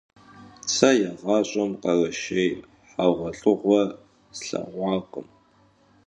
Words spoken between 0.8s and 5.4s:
yiğaş'em khereşşêy heğuelh'ığue slheğuakhım.